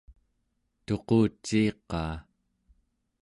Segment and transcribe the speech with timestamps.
[0.85, 2.13] tuquciiqaa